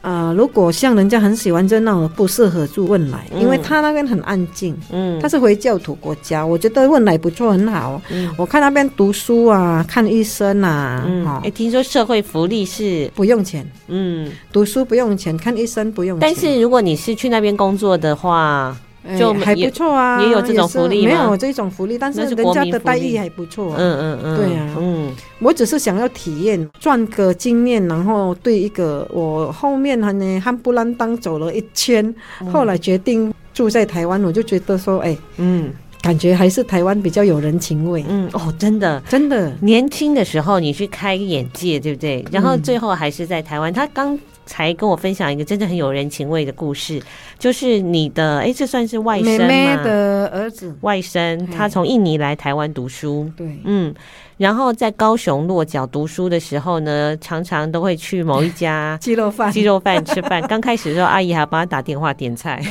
[0.03, 8.01] 嗯、呃，如果像人家很喜欢这那种，不适合住汶莱，嗯、因为他那边很安静，嗯，他是回教徒国家，我觉得汶莱不错，很好。
[8.11, 16.27] 嗯，我看那边读书啊，看医生啊，嗯，哎、哦，听说社会福利是不用钱，嗯，读书不用钱，看医生不用钱。
[16.27, 18.75] 但是如果你是去那边工作的话。
[19.19, 21.13] 就还不错啊，也有这种福利吗？
[21.13, 23.75] 没有这种福利，但是人家的待遇还不错。
[23.77, 32.15] 嗯嗯嗯，对啊，嗯，我只是想要体验，赚个经验，然后对一个我后面呢，汉不兰当走了一圈，
[32.53, 35.71] 后来决定住在台湾，我就觉得说，哎，嗯，
[36.05, 38.05] 感觉还是台湾比较有人情味。
[38.07, 42.23] 嗯哦，真的真的，年轻的时候你去开眼界，对不对？
[42.31, 44.19] 然后最后还是在台湾，他刚。
[44.47, 47.01] 才跟我分享一个真的很有人情味的故事，
[47.39, 49.47] 就是你的哎，这算是外甥吗？
[49.47, 53.95] 妹妹的儿子，外甥，他从印尼来台湾读书，对，嗯，
[54.37, 60.43] 然后在高雄落脚读书的时候呢，常常都会去某一家 鸡肉饭、鸡肉饭吃饭。
[60.49, 62.62] 刚开始的时候，阿姨还帮他打电话点菜，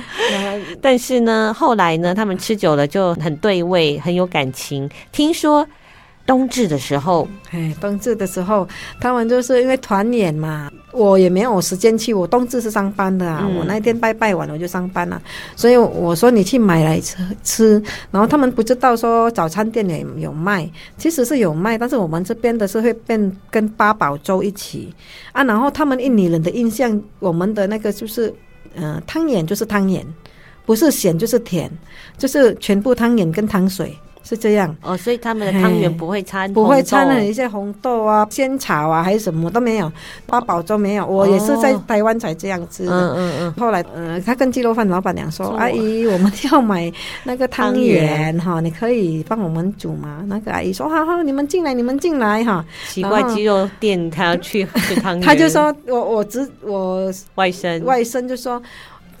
[0.80, 4.88] 但是呢，后来呢，他们吃久了就很对味，很有感情。
[5.10, 5.66] 听说。
[6.32, 8.66] 冬至的时候，哎，冬至的时候，
[8.98, 15.20] 他们就是因为团圆嘛，我也没有时间去，我冬至是上班的啊，嗯、我那天拜拜完我就上班了，
[15.54, 20.66] 所以我说你去买来吃吃，然后他们不知道说早餐店里有卖，
[20.96, 24.90] 其实是有卖，但是我们这边的是会变跟八宝粥一起。
[25.32, 28.32] 啊，然后他们印尼人的印象，我们的那个就是，
[28.74, 30.02] 嗯、呃，汤圆就是汤圆，
[30.64, 31.70] 不是咸就是甜，
[32.16, 33.94] 就是全部汤圆跟汤水。
[34.24, 39.90] 是这样哦，所以他们的汤圆不会掺不会掺了一些红豆啊、仙草啊，还是什么都没有，
[40.26, 41.06] 八宝粥没有。
[41.06, 42.92] 我也是在台湾才这样吃的。
[42.92, 43.52] 嗯嗯嗯。
[43.54, 46.92] 后来，呃，他跟鸡肉饭老板娘说：“阿姨，我们要买
[47.24, 55.22] 那个汤圆 哈，你可以帮我们煮吗？”那个阿姨说：“好好，你们进来，你们进来哈。”奇怪，鸡肉店他要去吃汤圆。
[55.26, 58.62] 他就说：“我我只我外甥外甥就说。”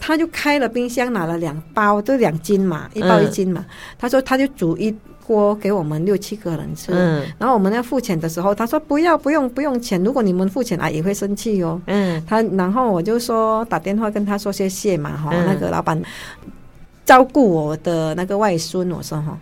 [0.04, 3.64] 他就开了冰箱，拿了两包，都两斤嘛，一包一斤嘛。
[3.64, 4.92] 嗯、他说他就煮一
[5.24, 6.90] 锅给我们六七个人吃。
[6.92, 11.80] 嗯，然后我们要付钱的时候，他说不要不用不用钱，如果你们付钱，阿姨会生气哦。
[11.86, 16.02] 嗯，他然后我就说打电话跟他说谢谢嘛哈，嗯、那个老板
[17.04, 19.38] 照顾我的那个外孙，我说哈，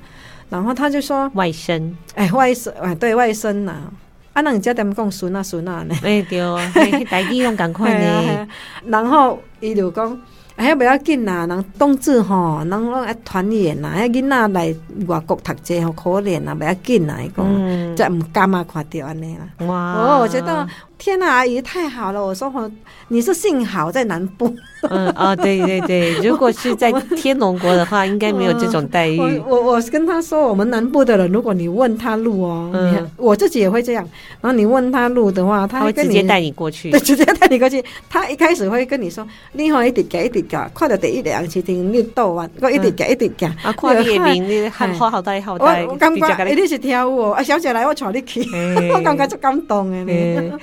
[0.51, 3.91] 然后他就说外甥，哎外甥啊对外甥呐，
[4.35, 5.95] 啊那你叫他们讲孙啊孙啊呢？
[6.03, 6.71] 哎对啊，
[7.11, 8.47] 大家用赶快呢。
[8.85, 10.21] 然后伊就讲。
[10.65, 14.75] 还不要紧啦，人冬至吼，人拢爱团圆啦，还囡仔来
[15.07, 19.67] 外国读册好可怜啦，不要紧啦，伊讲，这毋甘啊看着安尼啦。
[19.67, 20.67] 哇，哦，我觉得。
[21.01, 22.23] 天呐，阿姨太好了！
[22.23, 22.71] 我说我
[23.09, 24.55] 你是幸好在南部。
[24.83, 29.19] 嗯啊，对对对， 如果是在天龙国的话，应该没有这种待遇。
[29.19, 34.07] 我我，我跟他说，我们南部的人，如果你问他路哦，嗯，我自己也会这样。
[34.43, 36.91] 然后你问他路的话，他会直接带你过去。
[36.93, 37.83] 对，直接带你过去。
[38.09, 43.47] 他一开始会跟你说，你好，一直走一直走，快到第一两次听你到啊，我一直走一直走。
[43.63, 45.85] 啊，快你的名，你好好好带好带。
[45.87, 48.43] 我感觉一定是跳舞，啊，小姐来，我带你去。
[48.93, 50.59] 我感觉就感动的呢。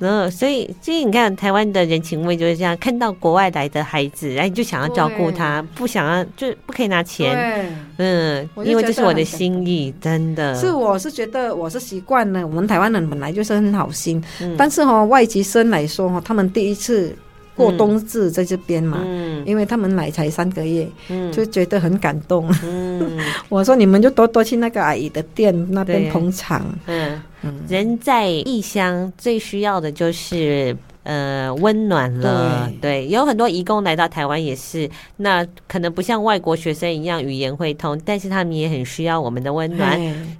[0.00, 7.70] 嗯，所以，所以你看，台湾的人情味就是这样，看到国外来的孩子，然后你就想要照顾他，不想要就不可以拿钱。
[7.98, 10.54] 嗯，因为这是我的心意，真的。
[10.54, 14.22] 是，我是觉得我是习惯了，我们台湾人本来就是很好心，
[14.56, 17.14] 但是哈，外籍生来说哈，他们第一次。
[17.60, 22.50] 过冬至在这边嘛，嗯、因为他们来才三个月，嗯、就觉得很感动。
[22.64, 23.18] 嗯、
[23.50, 26.64] 我说你们就多多去那个阿姨的店那边捧场。
[26.86, 27.60] 嗯，嗯。
[27.68, 32.70] 人在异乡最需要的就是呃温暖了。
[32.80, 39.98] 对，对，有很多移工来到台湾也是，那可能不像外国学生一样语言会通，但是他们也很需要我们的温暖。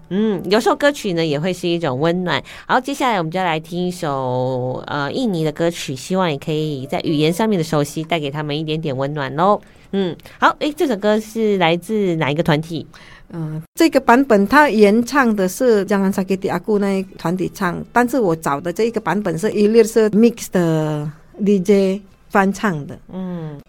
[0.09, 2.43] 嗯，有时候歌曲呢也会是一种温暖。
[2.67, 9.61] 好，接下来我们就来听一首呃印尼的歌曲，希望也可以在语言上面的熟悉带给他们一点点温暖喽。
[9.93, 12.87] 嗯，好，诶，这首歌是来自哪一个团体？
[13.33, 22.99] 嗯，这个版本他原唱的是江南萨给迪阿姑那团体唱，但是我找的这一个版本是一列是 mix 的 DJ 翻唱的。
[23.13, 23.61] 嗯，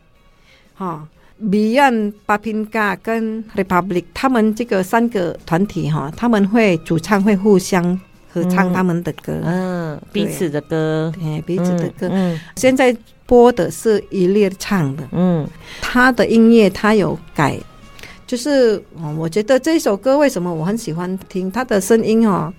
[0.74, 1.07] 好、哦、
[1.43, 7.99] ，Beyond、Papinka 跟 Republic 他们这个三个团体哈、哦，他们会主唱会互相
[8.34, 12.09] 合唱他们的歌，嗯，嗯彼此的歌，对，彼此的歌。
[12.12, 12.95] 嗯，现在
[13.28, 15.47] 播的是一列唱的，嗯，
[15.82, 17.59] 他的音乐他有改。
[18.32, 18.82] 就是，
[19.17, 21.51] 我觉得这首歌为什么我很喜欢听？
[21.51, 22.53] 它的声音哦，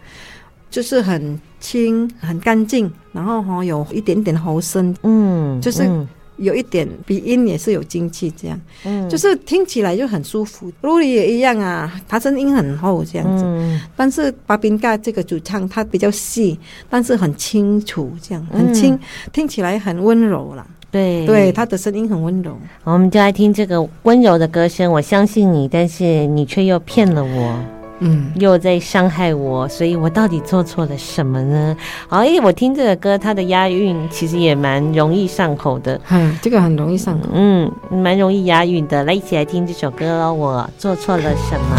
[0.70, 5.90] 就是很轻、很干净，然后哈有一点点喉声，嗯，就是
[6.36, 10.70] 有一点鼻音也是有精气，这样，嗯，就是听起来就很舒服。
[10.82, 16.60] 露丽也一样啊，他声音很厚这样子，嗯，但是巴宾嘎这个主唱他比较细，
[16.90, 18.98] 但是很清楚，这样很轻，
[19.32, 20.66] 听起来很温柔啦。
[20.92, 22.52] 对对，他的声音很温柔，
[22.84, 24.92] 我们就来听这个温柔的歌声。
[24.92, 27.58] 我相信你，但是你却又骗了我，
[28.00, 31.74] 嗯，又在伤害我，所以我到底做错了什么呢？
[32.08, 39.02] 好，因为我听这个歌，它的押韵其实也蛮容易上口的，嗯，这个很容易上口，嗯，蛮容易押韵的。
[39.04, 40.34] 来，一起来听这首歌喽。
[40.34, 41.72] 我做错了什么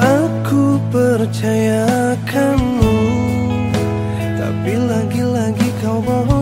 [0.00, 2.96] ？Aku percaya kamu,
[4.40, 6.33] tapi lagi-lagi kau bohong.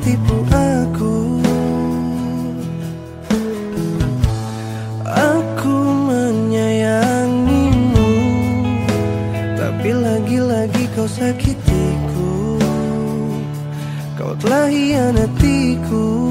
[0.00, 1.36] Tipu aku.
[5.10, 5.74] Aku
[6.08, 8.08] menyayangimu
[9.56, 12.58] Tapi lagi-lagi kau sakitiku.
[14.16, 16.30] Kau telah hianatiku.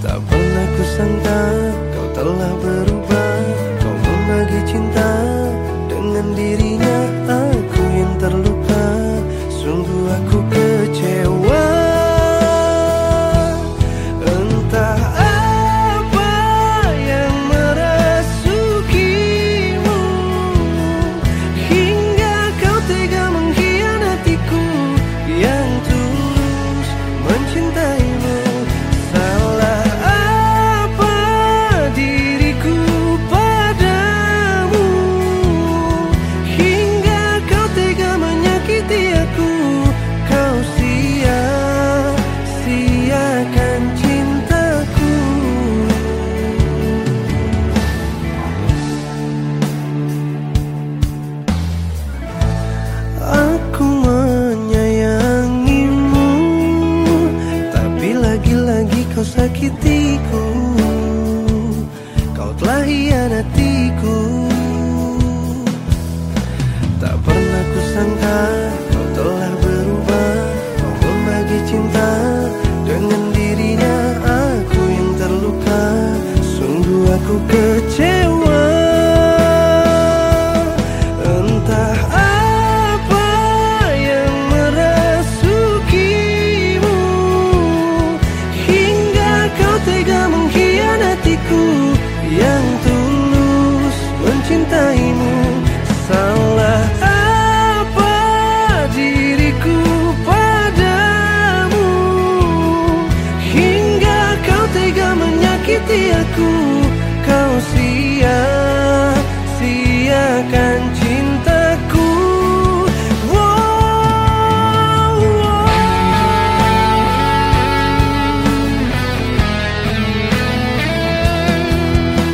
[0.00, 1.42] Tak pernah kusangka
[1.96, 3.38] kau telah berubah.
[3.80, 5.12] Kau membagi cinta
[5.88, 6.59] dengan dirinya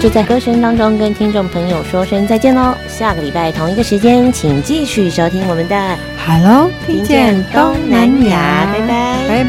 [0.07, 2.77] 就在歌声当中跟听众朋友说声再见喽！
[2.87, 9.43] 下个礼拜同一个时间，请继续收听我们的 Hello，听见东南亚，拜拜，拜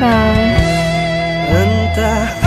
[1.94, 2.47] 拜。